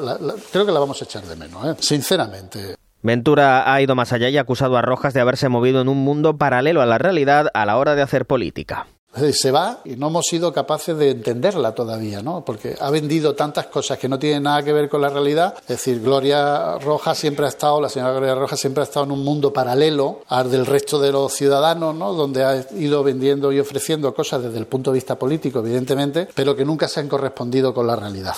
creo 0.52 0.66
que 0.66 0.72
la 0.72 0.80
vamos 0.80 1.00
a 1.00 1.04
echar 1.06 1.24
de 1.24 1.34
menos, 1.34 1.66
¿eh? 1.66 1.76
sinceramente. 1.80 2.76
Ventura 3.04 3.70
ha 3.70 3.82
ido 3.82 3.94
más 3.94 4.14
allá 4.14 4.30
y 4.30 4.38
ha 4.38 4.40
acusado 4.40 4.78
a 4.78 4.82
Rojas 4.82 5.12
de 5.12 5.20
haberse 5.20 5.50
movido 5.50 5.82
en 5.82 5.90
un 5.90 5.98
mundo 5.98 6.38
paralelo 6.38 6.80
a 6.80 6.86
la 6.86 6.96
realidad 6.96 7.48
a 7.52 7.66
la 7.66 7.76
hora 7.76 7.94
de 7.94 8.00
hacer 8.00 8.24
política. 8.24 8.86
Se 9.32 9.50
va 9.50 9.80
y 9.84 9.94
no 9.96 10.06
hemos 10.08 10.24
sido 10.24 10.54
capaces 10.54 10.96
de 10.96 11.10
entenderla 11.10 11.74
todavía, 11.74 12.22
¿no? 12.22 12.42
Porque 12.46 12.74
ha 12.80 12.90
vendido 12.90 13.34
tantas 13.34 13.66
cosas 13.66 13.98
que 13.98 14.08
no 14.08 14.18
tienen 14.18 14.44
nada 14.44 14.62
que 14.62 14.72
ver 14.72 14.88
con 14.88 15.02
la 15.02 15.10
realidad. 15.10 15.54
Es 15.60 15.68
decir, 15.68 16.00
Gloria 16.00 16.78
Rojas 16.78 17.18
siempre 17.18 17.44
ha 17.44 17.50
estado, 17.50 17.78
la 17.78 17.90
señora 17.90 18.12
Gloria 18.12 18.36
Rojas 18.36 18.58
siempre 18.58 18.80
ha 18.80 18.84
estado 18.84 19.04
en 19.04 19.12
un 19.12 19.22
mundo 19.22 19.52
paralelo 19.52 20.22
al 20.28 20.50
del 20.50 20.64
resto 20.64 20.98
de 20.98 21.12
los 21.12 21.30
ciudadanos, 21.34 21.94
¿no? 21.94 22.14
Donde 22.14 22.42
ha 22.42 22.66
ido 22.74 23.04
vendiendo 23.04 23.52
y 23.52 23.60
ofreciendo 23.60 24.14
cosas 24.14 24.42
desde 24.42 24.58
el 24.58 24.66
punto 24.66 24.90
de 24.90 24.94
vista 24.94 25.18
político, 25.18 25.58
evidentemente, 25.58 26.26
pero 26.34 26.56
que 26.56 26.64
nunca 26.64 26.88
se 26.88 27.00
han 27.00 27.08
correspondido 27.08 27.74
con 27.74 27.86
la 27.86 27.96
realidad. 27.96 28.34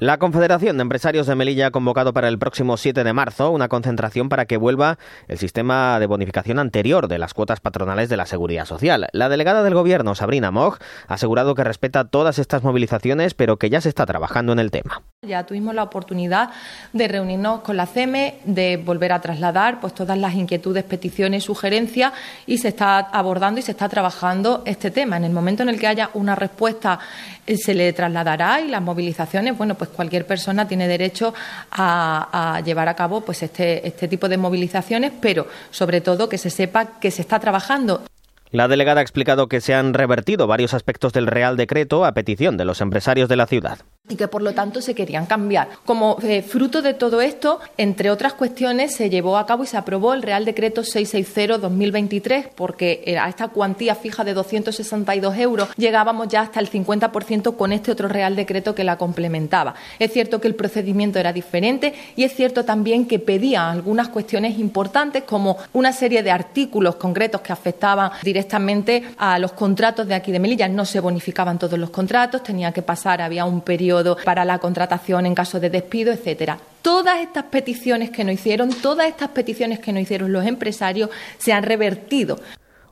La 0.00 0.16
Confederación 0.16 0.78
de 0.78 0.82
Empresarios 0.82 1.26
de 1.26 1.34
Melilla 1.34 1.66
ha 1.66 1.70
convocado 1.72 2.14
para 2.14 2.28
el 2.28 2.38
próximo 2.38 2.78
7 2.78 3.04
de 3.04 3.12
marzo 3.12 3.50
una 3.50 3.68
concentración 3.68 4.30
para 4.30 4.46
que 4.46 4.56
vuelva 4.56 4.96
el 5.28 5.36
sistema 5.36 6.00
de 6.00 6.06
bonificación 6.06 6.58
anterior 6.58 7.06
de 7.06 7.18
las 7.18 7.34
cuotas 7.34 7.60
patronales 7.60 8.08
de 8.08 8.16
la 8.16 8.24
Seguridad 8.24 8.64
Social. 8.64 9.08
La 9.12 9.28
delegada 9.28 9.62
del 9.62 9.74
Gobierno, 9.74 10.14
Sabrina 10.14 10.50
Mog, 10.50 10.78
ha 11.06 11.14
asegurado 11.14 11.54
que 11.54 11.64
respeta 11.64 12.08
todas 12.08 12.38
estas 12.38 12.62
movilizaciones, 12.62 13.34
pero 13.34 13.58
que 13.58 13.68
ya 13.68 13.82
se 13.82 13.90
está 13.90 14.06
trabajando 14.06 14.54
en 14.54 14.60
el 14.60 14.70
tema. 14.70 15.02
Ya 15.28 15.44
tuvimos 15.44 15.74
la 15.74 15.82
oportunidad 15.82 16.48
de 16.94 17.06
reunirnos 17.06 17.60
con 17.60 17.76
la 17.76 17.84
CEME, 17.84 18.36
de 18.44 18.78
volver 18.78 19.12
a 19.12 19.20
trasladar 19.20 19.78
pues 19.78 19.94
todas 19.94 20.16
las 20.16 20.32
inquietudes, 20.32 20.82
peticiones, 20.82 21.44
sugerencias 21.44 22.14
y 22.46 22.56
se 22.56 22.68
está 22.68 23.00
abordando 23.00 23.60
y 23.60 23.62
se 23.62 23.72
está 23.72 23.86
trabajando 23.86 24.62
este 24.64 24.90
tema. 24.90 25.18
En 25.18 25.24
el 25.24 25.32
momento 25.32 25.62
en 25.62 25.68
el 25.68 25.78
que 25.78 25.88
haya 25.88 26.08
una 26.14 26.36
respuesta 26.36 26.98
eh, 27.46 27.58
se 27.58 27.74
le 27.74 27.92
trasladará 27.92 28.62
y 28.62 28.68
las 28.68 28.80
movilizaciones, 28.80 29.58
bueno, 29.58 29.74
pues 29.74 29.90
cualquier 29.90 30.26
persona 30.26 30.66
tiene 30.66 30.88
derecho 30.88 31.34
a, 31.72 32.62
llevar 32.64 32.88
a 32.88 32.94
cabo 32.94 33.20
pues 33.20 33.42
este, 33.42 33.86
este 33.86 34.08
tipo 34.08 34.26
de 34.26 34.38
movilizaciones, 34.38 35.12
pero 35.20 35.48
sobre 35.70 36.00
todo 36.00 36.30
que 36.30 36.38
se 36.38 36.48
sepa 36.48 36.98
que 36.98 37.10
se 37.10 37.20
está 37.20 37.38
trabajando. 37.38 38.04
La 38.52 38.66
delegada 38.66 39.00
ha 39.00 39.02
explicado 39.02 39.48
que 39.48 39.60
se 39.60 39.74
han 39.74 39.94
revertido 39.94 40.48
varios 40.48 40.74
aspectos 40.74 41.12
del 41.12 41.28
Real 41.28 41.56
Decreto 41.56 42.04
a 42.04 42.12
petición 42.12 42.56
de 42.56 42.64
los 42.64 42.80
empresarios 42.80 43.28
de 43.28 43.36
la 43.36 43.46
ciudad. 43.46 43.78
Y 44.10 44.16
que 44.16 44.28
por 44.28 44.42
lo 44.42 44.52
tanto 44.52 44.82
se 44.82 44.94
querían 44.94 45.24
cambiar. 45.26 45.68
Como 45.86 46.18
eh, 46.22 46.42
fruto 46.42 46.82
de 46.82 46.92
todo 46.92 47.20
esto, 47.22 47.60
entre 47.78 48.10
otras 48.10 48.34
cuestiones, 48.34 48.94
se 48.94 49.08
llevó 49.08 49.38
a 49.38 49.46
cabo 49.46 49.64
y 49.64 49.66
se 49.66 49.76
aprobó 49.76 50.12
el 50.12 50.22
Real 50.22 50.44
Decreto 50.44 50.82
660-2023 50.82 52.48
porque 52.54 53.02
eh, 53.06 53.18
a 53.18 53.28
esta 53.28 53.48
cuantía 53.48 53.94
fija 53.94 54.24
de 54.24 54.34
262 54.34 55.36
euros 55.38 55.68
llegábamos 55.76 56.28
ya 56.28 56.42
hasta 56.42 56.60
el 56.60 56.70
50% 56.70 57.56
con 57.56 57.72
este 57.72 57.92
otro 57.92 58.08
Real 58.08 58.36
Decreto 58.36 58.74
que 58.74 58.84
la 58.84 58.98
complementaba. 58.98 59.74
Es 59.98 60.12
cierto 60.12 60.40
que 60.40 60.48
el 60.48 60.54
procedimiento 60.54 61.18
era 61.18 61.32
diferente 61.32 61.94
y 62.16 62.24
es 62.24 62.34
cierto 62.34 62.64
también 62.64 63.06
que 63.06 63.18
pedía 63.18 63.70
algunas 63.70 64.08
cuestiones 64.08 64.58
importantes 64.58 65.22
como 65.22 65.56
una 65.72 65.92
serie 65.92 66.22
de 66.22 66.30
artículos 66.30 66.96
concretos 66.96 67.40
que 67.40 67.52
afectaban 67.52 68.10
directamente 68.22 69.04
a 69.18 69.38
los 69.38 69.52
contratos 69.52 70.06
de 70.06 70.14
aquí 70.14 70.32
de 70.32 70.38
Melilla. 70.38 70.68
No 70.68 70.84
se 70.84 71.00
bonificaban 71.00 71.58
todos 71.58 71.78
los 71.78 71.90
contratos, 71.90 72.42
tenía 72.42 72.72
que 72.72 72.82
pasar, 72.82 73.22
había 73.22 73.44
un 73.44 73.60
periodo 73.60 73.99
para 74.24 74.44
la 74.44 74.58
contratación 74.58 75.26
en 75.26 75.34
caso 75.34 75.60
de 75.60 75.70
despido, 75.70 76.12
etcétera. 76.12 76.58
Todas 76.82 77.20
estas 77.20 77.44
peticiones 77.44 78.10
que 78.10 78.24
no 78.24 78.32
hicieron, 78.32 78.70
todas 78.70 79.08
estas 79.08 79.28
peticiones 79.30 79.78
que 79.78 79.92
no 79.92 80.00
hicieron 80.00 80.32
los 80.32 80.46
empresarios 80.46 81.10
se 81.38 81.52
han 81.52 81.62
revertido. 81.62 82.38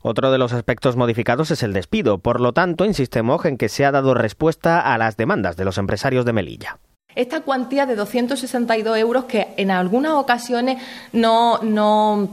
Otro 0.02 0.30
de 0.30 0.38
los 0.38 0.52
aspectos 0.52 0.96
modificados 0.96 1.50
es 1.50 1.62
el 1.62 1.72
despido. 1.72 2.18
Por 2.18 2.40
lo 2.40 2.52
tanto, 2.52 2.84
insiste 2.84 3.22
Moj 3.22 3.46
en 3.46 3.58
que 3.58 3.68
se 3.68 3.84
ha 3.84 3.90
dado 3.90 4.14
respuesta 4.14 4.80
a 4.80 4.96
las 4.96 5.16
demandas 5.16 5.56
de 5.56 5.64
los 5.64 5.78
empresarios 5.78 6.24
de 6.24 6.32
Melilla 6.32 6.78
esta 7.18 7.40
cuantía 7.40 7.84
de 7.84 7.96
262 7.96 8.96
euros 8.96 9.24
que 9.24 9.48
en 9.56 9.72
algunas 9.72 10.12
ocasiones 10.12 10.80
no, 11.12 11.58
no 11.62 12.28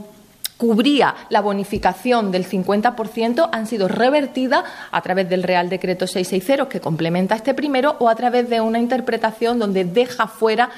cubría 0.56 1.14
la 1.28 1.40
bonificación 1.40 2.30
del 2.30 2.46
50% 2.46 3.48
han 3.52 3.66
sido 3.66 3.88
revertidas 3.88 4.64
a 4.90 5.00
través 5.02 5.28
del 5.28 5.42
Real 5.42 5.68
Decreto 5.68 6.06
660 6.06 6.68
que 6.68 6.80
complementa 6.80 7.34
este 7.34 7.54
primero 7.54 7.96
o 7.98 8.08
a 8.08 8.14
través 8.14 8.48
de 8.48 8.60
una 8.60 8.78
interpretación 8.78 9.58
donde 9.58 9.84
deja 9.84 10.26
fuera 10.26 10.70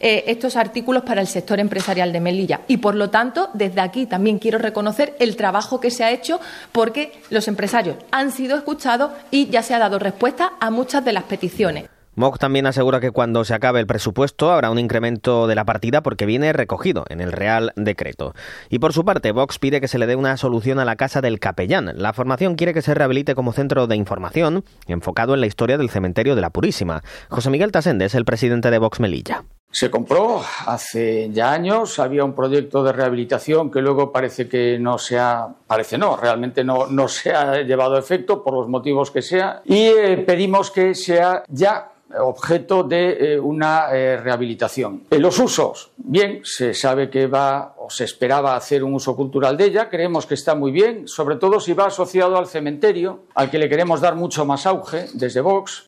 eh, 0.00 0.24
estos 0.26 0.56
artículos 0.56 1.04
para 1.04 1.20
el 1.20 1.26
sector 1.26 1.60
empresarial 1.60 2.12
de 2.12 2.20
Melilla. 2.20 2.60
Y 2.68 2.78
por 2.78 2.94
lo 2.94 3.10
tanto, 3.10 3.50
desde 3.54 3.80
aquí 3.80 4.06
también 4.06 4.38
quiero 4.38 4.58
reconocer 4.58 5.16
el 5.18 5.36
trabajo 5.36 5.80
que 5.80 5.90
se 5.90 6.04
ha 6.04 6.10
hecho 6.10 6.40
porque 6.72 7.12
los 7.30 7.48
empresarios 7.48 7.96
han 8.10 8.32
sido 8.32 8.56
escuchados 8.56 9.12
y 9.30 9.48
ya 9.48 9.62
se 9.62 9.74
ha 9.74 9.78
dado 9.78 9.98
respuesta 9.98 10.52
a 10.60 10.70
muchas 10.70 11.04
de 11.04 11.12
las 11.12 11.24
peticiones. 11.24 11.91
Mog 12.14 12.38
también 12.38 12.66
asegura 12.66 13.00
que 13.00 13.10
cuando 13.10 13.42
se 13.44 13.54
acabe 13.54 13.80
el 13.80 13.86
presupuesto 13.86 14.52
habrá 14.52 14.70
un 14.70 14.78
incremento 14.78 15.46
de 15.46 15.54
la 15.54 15.64
partida 15.64 16.02
porque 16.02 16.26
viene 16.26 16.52
recogido 16.52 17.04
en 17.08 17.22
el 17.22 17.32
Real 17.32 17.72
Decreto. 17.74 18.34
Y 18.68 18.80
por 18.80 18.92
su 18.92 19.04
parte, 19.04 19.32
Vox 19.32 19.58
pide 19.58 19.80
que 19.80 19.88
se 19.88 19.98
le 19.98 20.06
dé 20.06 20.14
una 20.14 20.36
solución 20.36 20.78
a 20.78 20.84
la 20.84 20.96
Casa 20.96 21.22
del 21.22 21.40
Capellán. 21.40 21.92
La 21.96 22.12
formación 22.12 22.56
quiere 22.56 22.74
que 22.74 22.82
se 22.82 22.92
rehabilite 22.92 23.34
como 23.34 23.52
centro 23.52 23.86
de 23.86 23.96
información 23.96 24.64
enfocado 24.86 25.32
en 25.32 25.40
la 25.40 25.46
historia 25.46 25.78
del 25.78 25.88
cementerio 25.88 26.34
de 26.34 26.42
la 26.42 26.50
Purísima. 26.50 27.02
José 27.30 27.48
Miguel 27.48 27.72
Tasende 27.72 28.04
es 28.04 28.14
el 28.14 28.26
presidente 28.26 28.70
de 28.70 28.78
Vox 28.78 29.00
Melilla. 29.00 29.44
Se 29.72 29.90
compró 29.90 30.42
hace 30.66 31.30
ya 31.32 31.50
años, 31.50 31.98
había 31.98 32.24
un 32.24 32.34
proyecto 32.34 32.84
de 32.84 32.92
rehabilitación 32.92 33.70
que 33.70 33.80
luego 33.80 34.12
parece 34.12 34.46
que 34.46 34.78
no 34.78 34.98
se 34.98 35.18
ha, 35.18 35.48
parece 35.66 35.96
no, 35.96 36.16
realmente 36.16 36.62
no, 36.62 36.86
no 36.86 37.08
se 37.08 37.32
ha 37.32 37.62
llevado 37.62 37.96
a 37.96 37.98
efecto 37.98 38.44
por 38.44 38.52
los 38.52 38.68
motivos 38.68 39.10
que 39.10 39.22
sea 39.22 39.62
y 39.64 39.86
eh, 39.86 40.18
pedimos 40.18 40.70
que 40.70 40.94
sea 40.94 41.42
ya 41.48 41.88
objeto 42.20 42.82
de 42.82 43.34
eh, 43.34 43.40
una 43.40 43.86
eh, 43.92 44.18
rehabilitación. 44.18 45.04
Los 45.10 45.38
usos, 45.38 45.90
bien, 45.96 46.40
se 46.44 46.74
sabe 46.74 47.08
que 47.08 47.26
va 47.26 47.74
o 47.78 47.88
se 47.88 48.04
esperaba 48.04 48.56
hacer 48.56 48.84
un 48.84 48.94
uso 48.94 49.16
cultural 49.16 49.56
de 49.56 49.64
ella, 49.64 49.88
creemos 49.88 50.26
que 50.26 50.34
está 50.34 50.54
muy 50.54 50.70
bien, 50.70 51.08
sobre 51.08 51.36
todo 51.36 51.60
si 51.60 51.72
va 51.72 51.86
asociado 51.86 52.36
al 52.36 52.46
cementerio, 52.46 53.20
al 53.34 53.50
que 53.50 53.58
le 53.58 53.68
queremos 53.68 54.00
dar 54.00 54.14
mucho 54.16 54.44
más 54.44 54.66
auge 54.66 55.06
desde 55.14 55.40
Vox. 55.40 55.86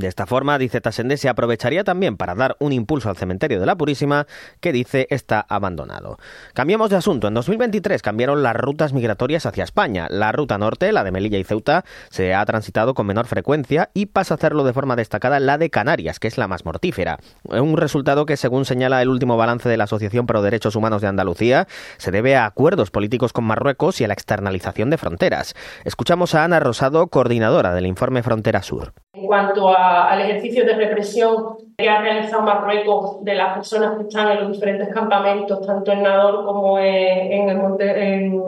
De 0.00 0.08
esta 0.08 0.24
forma, 0.24 0.56
dice 0.56 0.80
Tasende, 0.80 1.18
se 1.18 1.28
aprovecharía 1.28 1.84
también 1.84 2.16
para 2.16 2.34
dar 2.34 2.56
un 2.58 2.72
impulso 2.72 3.10
al 3.10 3.18
cementerio 3.18 3.60
de 3.60 3.66
la 3.66 3.76
Purísima, 3.76 4.26
que 4.60 4.72
dice 4.72 5.06
está 5.10 5.44
abandonado. 5.46 6.16
Cambiamos 6.54 6.88
de 6.88 6.96
asunto. 6.96 7.28
En 7.28 7.34
2023 7.34 8.00
cambiaron 8.00 8.42
las 8.42 8.56
rutas 8.56 8.94
migratorias 8.94 9.44
hacia 9.44 9.62
España. 9.62 10.06
La 10.08 10.32
ruta 10.32 10.56
norte, 10.56 10.90
la 10.92 11.04
de 11.04 11.10
Melilla 11.10 11.36
y 11.36 11.44
Ceuta, 11.44 11.84
se 12.08 12.32
ha 12.32 12.42
transitado 12.46 12.94
con 12.94 13.04
menor 13.04 13.26
frecuencia 13.26 13.90
y 13.92 14.06
pasa 14.06 14.32
a 14.32 14.36
hacerlo 14.36 14.64
de 14.64 14.72
forma 14.72 14.96
destacada 14.96 15.38
la 15.38 15.58
de 15.58 15.68
Canarias, 15.68 16.18
que 16.18 16.28
es 16.28 16.38
la 16.38 16.48
más 16.48 16.64
mortífera. 16.64 17.18
Un 17.44 17.76
resultado 17.76 18.24
que, 18.24 18.38
según 18.38 18.64
señala 18.64 19.02
el 19.02 19.10
último 19.10 19.36
balance 19.36 19.68
de 19.68 19.76
la 19.76 19.84
Asociación 19.84 20.24
Pro 20.24 20.40
Derechos 20.40 20.76
Humanos 20.76 21.02
de 21.02 21.08
Andalucía, 21.08 21.68
se 21.98 22.10
debe 22.10 22.36
a 22.36 22.46
acuerdos 22.46 22.90
políticos 22.90 23.34
con 23.34 23.44
Marruecos 23.44 24.00
y 24.00 24.04
a 24.04 24.08
la 24.08 24.14
externalización 24.14 24.88
de 24.88 24.96
fronteras. 24.96 25.54
Escuchamos 25.84 26.34
a 26.34 26.44
Ana 26.44 26.58
Rosado, 26.58 27.08
coordinadora 27.08 27.74
del 27.74 27.84
informe 27.84 28.22
Frontera 28.22 28.62
Sur. 28.62 28.94
En 29.12 29.26
cuanto 29.26 29.76
al 29.76 30.20
ejercicio 30.20 30.64
de 30.64 30.74
represión 30.74 31.56
que 31.76 31.88
ha 31.88 32.00
realizado 32.00 32.42
Marruecos 32.42 33.24
de 33.24 33.34
las 33.34 33.54
personas 33.54 33.96
que 33.96 34.02
están 34.04 34.30
en 34.30 34.44
los 34.44 34.52
diferentes 34.52 34.88
campamentos, 34.94 35.66
tanto 35.66 35.90
en 35.90 36.04
Nador 36.04 36.44
como 36.44 36.78
en, 36.78 37.48
el 37.48 37.56
monte, 37.56 38.14
en, 38.14 38.46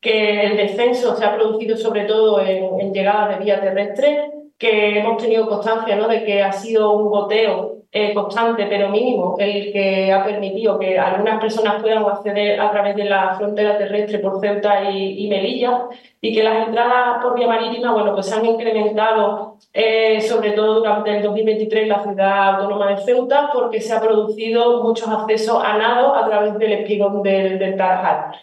que 0.00 0.40
el 0.42 0.56
descenso 0.56 1.14
se 1.14 1.24
ha 1.24 1.36
producido 1.36 1.76
sobre 1.76 2.04
todo 2.04 2.40
en, 2.40 2.80
en 2.80 2.92
llegadas 2.92 3.38
de 3.38 3.44
vía 3.44 3.60
terrestre, 3.60 4.30
que 4.58 4.98
hemos 4.98 5.22
tenido 5.22 5.48
constancia 5.48 5.96
de 5.96 6.24
que 6.24 6.42
ha 6.42 6.52
sido 6.52 6.92
un 6.92 7.08
goteo 7.08 7.79
eh, 7.92 8.14
constante 8.14 8.66
pero 8.66 8.88
mínimo 8.88 9.36
el 9.38 9.72
que 9.72 10.12
ha 10.12 10.24
permitido 10.24 10.78
que 10.78 10.96
algunas 10.96 11.40
personas 11.40 11.82
puedan 11.82 12.04
acceder 12.04 12.60
a 12.60 12.70
través 12.70 12.94
de 12.94 13.04
la 13.04 13.34
frontera 13.34 13.78
terrestre 13.78 14.20
por 14.20 14.40
Ceuta 14.40 14.90
y, 14.90 15.26
Melilla 15.28 15.88
y 16.20 16.32
que 16.32 16.44
las 16.44 16.68
entradas 16.68 17.20
por 17.20 17.34
vía 17.34 17.48
marítima 17.48 17.92
bueno 17.92 18.14
pues 18.14 18.26
se 18.26 18.36
han 18.36 18.46
incrementado 18.46 19.56
eh, 19.72 20.20
sobre 20.20 20.52
todo 20.52 20.74
durante 20.74 21.16
el 21.16 21.22
2023 21.24 21.82
en 21.82 21.88
la 21.88 22.02
ciudad 22.02 22.54
autónoma 22.54 22.90
de 22.90 22.98
Ceuta 22.98 23.50
porque 23.52 23.80
se 23.80 23.92
ha 23.92 24.00
producido 24.00 24.84
muchos 24.84 25.08
accesos 25.08 25.60
a 25.64 25.76
nado 25.76 26.14
a 26.14 26.26
través 26.26 26.58
del 26.58 26.72
espigón 26.72 27.22
del, 27.22 27.58
del 27.58 27.76
Tarajal. 27.76 28.36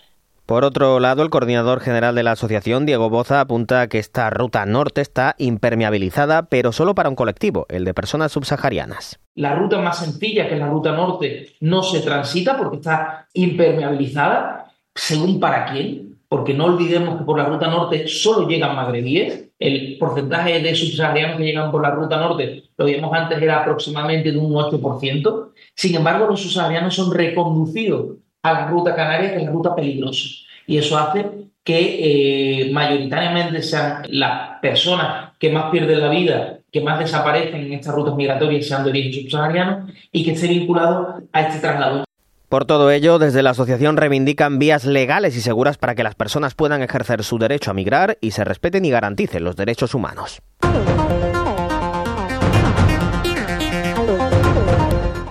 Por 0.47 0.63
otro 0.63 1.01
lado, 1.01 1.23
el 1.23 1.29
coordinador 1.29 1.81
general 1.81 2.15
de 2.15 2.23
la 2.23 2.31
asociación, 2.31 2.85
Diego 2.85 3.09
Boza, 3.09 3.41
apunta 3.41 3.89
que 3.89 3.99
esta 3.99 4.29
ruta 4.29 4.65
norte 4.65 5.01
está 5.01 5.35
impermeabilizada, 5.37 6.47
pero 6.47 6.71
solo 6.71 6.95
para 6.95 7.09
un 7.09 7.17
colectivo, 7.17 7.65
el 7.67 7.83
de 7.83 7.93
personas 7.93 8.31
subsaharianas. 8.31 9.19
La 9.35 9.55
ruta 9.55 9.79
más 9.79 9.99
sencilla, 9.99 10.47
que 10.47 10.53
es 10.53 10.59
la 10.61 10.69
ruta 10.69 10.93
norte, 10.93 11.49
no 11.59 11.83
se 11.83 11.99
transita 11.99 12.55
porque 12.55 12.77
está 12.77 13.27
impermeabilizada, 13.33 14.71
según 14.95 15.41
para 15.41 15.65
quién, 15.65 16.17
porque 16.29 16.53
no 16.53 16.63
olvidemos 16.63 17.17
que 17.17 17.25
por 17.25 17.37
la 17.37 17.43
ruta 17.43 17.67
norte 17.67 18.07
solo 18.07 18.47
llegan 18.47 18.73
magrebíes. 18.73 19.49
El 19.59 19.97
porcentaje 19.99 20.61
de 20.61 20.75
subsaharianos 20.75 21.35
que 21.35 21.43
llegan 21.43 21.71
por 21.71 21.81
la 21.81 21.91
ruta 21.91 22.21
norte, 22.21 22.63
lo 22.77 22.85
vimos 22.85 23.11
antes, 23.13 23.41
era 23.41 23.63
aproximadamente 23.63 24.31
de 24.31 24.37
un 24.37 24.53
8%. 24.53 25.49
Sin 25.75 25.95
embargo, 25.95 26.25
los 26.25 26.41
subsaharianos 26.41 26.95
son 26.95 27.13
reconducidos 27.13 28.19
a 28.43 28.53
la 28.53 28.67
ruta 28.67 28.95
canaria, 28.95 29.31
que 29.31 29.37
es 29.37 29.43
la 29.43 29.51
ruta 29.51 29.75
peligrosa. 29.75 30.27
Y 30.65 30.77
eso 30.77 30.97
hace 30.97 31.25
que 31.63 32.61
eh, 32.61 32.71
mayoritariamente 32.71 33.61
sean 33.61 34.03
las 34.09 34.59
personas 34.61 35.33
que 35.37 35.51
más 35.51 35.69
pierden 35.69 35.99
la 35.99 36.09
vida, 36.09 36.59
que 36.71 36.81
más 36.81 36.99
desaparecen 36.99 37.61
en 37.61 37.73
estas 37.73 37.93
rutas 37.93 38.15
migratorias, 38.15 38.65
sean 38.65 38.83
de 38.83 38.91
origen 38.91 39.11
subsahariano 39.23 39.87
y 40.11 40.23
que 40.23 40.31
esté 40.31 40.47
vinculado 40.47 41.21
a 41.33 41.41
este 41.41 41.59
traslado. 41.59 42.05
Por 42.49 42.63
todo 42.63 42.89
ello, 42.91 43.19
desde 43.19 43.43
la 43.43 43.49
asociación 43.49 43.97
reivindican 43.97 44.59
vías 44.59 44.85
legales 44.85 45.35
y 45.35 45.41
seguras 45.41 45.77
para 45.77 45.95
que 45.95 46.03
las 46.03 46.15
personas 46.15 46.55
puedan 46.55 46.81
ejercer 46.81 47.25
su 47.25 47.37
derecho 47.37 47.71
a 47.71 47.73
migrar 47.73 48.17
y 48.21 48.31
se 48.31 48.45
respeten 48.45 48.85
y 48.85 48.89
garanticen 48.89 49.43
los 49.43 49.57
derechos 49.57 49.93
humanos. 49.93 50.41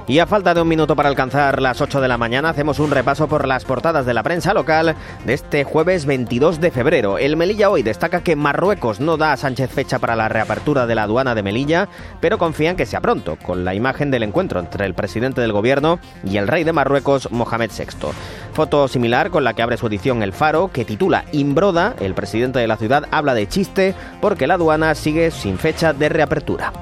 Y 0.09 0.21
a 0.21 0.27
falta 0.27 0.55
de 0.55 0.63
un 0.63 0.69
minuto 0.69 0.95
para 0.95 1.09
alcanzar 1.09 1.61
las 1.61 1.81
8 1.81 2.01
de 2.01 2.07
la 2.07 2.17
mañana, 2.17 2.51
hacemos 2.51 2.79
un 2.79 2.93
repaso 2.93 3.27
por 3.27 3.49
las 3.49 3.65
portadas 3.65 4.07
de 4.07 4.15
la 4.15 4.23
prensa 4.23 4.55
local 4.55 4.95
de 5.25 5.35
este 5.35 5.65
jueves 5.65 6.07
22 6.07 6.61
de 6.61 6.71
febrero. 6.71 7.19
El 7.19 7.37
Melilla 7.37 7.71
hoy 7.71 7.83
destaca 7.83 8.23
que 8.23 8.37
Marruecos 8.37 9.01
no 9.01 9.17
da 9.17 9.33
a 9.33 9.37
Sánchez 9.37 9.69
fecha 9.69 9.99
para 9.99 10.15
la 10.15 10.29
reapertura 10.29 10.87
de 10.87 10.95
la 10.95 11.03
aduana 11.03 11.35
de 11.35 11.43
Melilla, 11.43 11.89
pero 12.21 12.39
confía 12.39 12.71
en 12.71 12.77
que 12.77 12.87
sea 12.87 13.01
pronto, 13.01 13.37
con 13.43 13.65
la 13.65 13.75
imagen 13.75 14.13
del 14.13 14.23
encuentro 14.23 14.61
entre 14.61 14.87
el 14.87 14.95
presidente 14.95 15.41
del 15.41 15.53
gobierno 15.53 15.99
y 16.23 16.37
el 16.37 16.47
rey 16.47 16.63
de 16.63 16.73
Marruecos, 16.73 17.33
Mohamed 17.33 17.73
VI. 17.77 18.13
Foto 18.53 18.87
similar 18.87 19.31
con 19.31 19.43
la 19.43 19.55
que 19.55 19.63
abre 19.63 19.77
su 19.77 19.89
edición 19.89 20.23
El 20.23 20.33
Faro, 20.33 20.71
que 20.73 20.85
titula 20.85 21.25
Imbroda, 21.33 21.97
el 21.99 22.15
presidente 22.15 22.61
de 22.61 22.69
la 22.69 22.77
ciudad 22.77 23.09
habla 23.11 23.35
de 23.35 23.49
chiste 23.49 23.95
porque 24.21 24.47
la 24.47 24.55
aduana 24.55 24.95
sigue 24.95 25.33
sin 25.33 25.59
fecha 25.59 25.93
de 25.93 26.09
reapertura. 26.09 26.73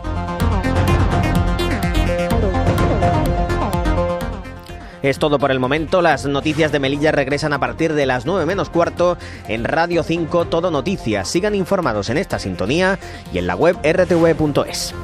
Es 5.04 5.18
todo 5.18 5.38
por 5.38 5.50
el 5.50 5.60
momento. 5.60 6.00
Las 6.00 6.24
noticias 6.24 6.72
de 6.72 6.80
Melilla 6.80 7.12
regresan 7.12 7.52
a 7.52 7.58
partir 7.58 7.92
de 7.92 8.06
las 8.06 8.24
9 8.24 8.46
menos 8.46 8.70
cuarto 8.70 9.18
en 9.48 9.64
Radio 9.64 10.02
5 10.02 10.46
Todo 10.46 10.70
Noticias. 10.70 11.28
Sigan 11.28 11.54
informados 11.54 12.08
en 12.08 12.16
esta 12.16 12.38
sintonía 12.38 12.98
y 13.30 13.36
en 13.36 13.46
la 13.46 13.54
web 13.54 13.76
rtv.es. 13.84 14.94